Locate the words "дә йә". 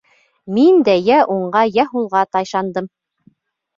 0.87-1.19